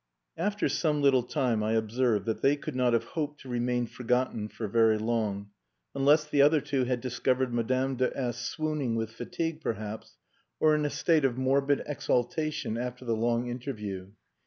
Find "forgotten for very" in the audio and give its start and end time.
3.85-4.97